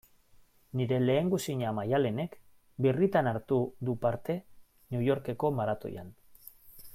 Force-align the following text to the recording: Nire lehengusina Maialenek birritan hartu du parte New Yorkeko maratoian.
Nire 0.79 0.97
lehengusina 1.01 1.73
Maialenek 1.79 2.33
birritan 2.85 3.29
hartu 3.33 3.59
du 3.91 3.95
parte 4.07 4.39
New 4.97 5.05
Yorkeko 5.11 5.53
maratoian. 5.61 6.11